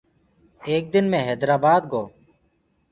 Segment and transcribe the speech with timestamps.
[0.67, 2.03] ايڪ دن مي هيدرآبآد گو۔